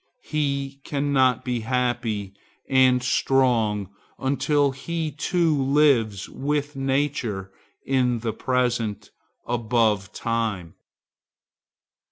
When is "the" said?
8.21-8.33